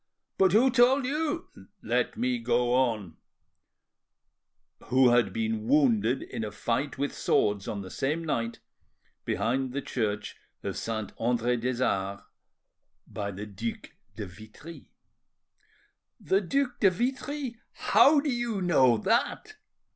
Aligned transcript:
"But 0.39 0.53
who 0.53 0.71
told 0.71 1.05
you—?" 1.05 1.45
"Let 1.83 2.17
me 2.17 2.39
go 2.39 2.73
on: 2.73 3.17
who 4.85 5.09
had 5.09 5.31
been 5.31 5.67
wounded 5.67 6.23
in 6.23 6.43
a 6.43 6.51
fight 6.51 6.97
with 6.97 7.13
swords 7.13 7.67
on 7.67 7.83
the 7.83 7.91
same 7.91 8.23
night 8.23 8.57
behind 9.25 9.73
the 9.73 9.81
church 9.83 10.37
of 10.63 10.75
Saint 10.75 11.13
Andre 11.19 11.55
des 11.55 11.83
Arts 11.85 12.23
by 13.05 13.29
the 13.29 13.45
Duc 13.45 13.91
de 14.15 14.25
Vitry." 14.25 14.89
"The 16.19 16.41
Duc 16.41 16.79
de 16.79 16.89
Vitry!—How 16.89 18.21
do 18.21 18.31
you 18.33 18.59
know 18.59 18.97
that?" 18.97 19.57